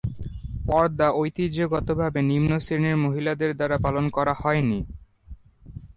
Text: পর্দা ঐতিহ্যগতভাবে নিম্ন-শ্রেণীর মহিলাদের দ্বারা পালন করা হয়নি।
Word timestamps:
পর্দা 0.65 1.07
ঐতিহ্যগতভাবে 1.13 2.19
নিম্ন-শ্রেণীর 2.21 2.97
মহিলাদের 2.97 3.51
দ্বারা 3.55 3.77
পালন 3.77 4.05
করা 4.09 4.33
হয়নি। 4.33 4.79